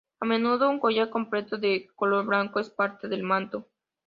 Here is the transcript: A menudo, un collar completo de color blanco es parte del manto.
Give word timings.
A 0.19 0.25
menudo, 0.25 0.67
un 0.67 0.79
collar 0.79 1.11
completo 1.11 1.59
de 1.59 1.87
color 1.95 2.25
blanco 2.25 2.59
es 2.59 2.71
parte 2.71 3.07
del 3.07 3.21
manto. 3.21 3.67